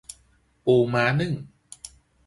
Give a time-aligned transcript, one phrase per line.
[0.65, 1.33] ปูม้านึ่ง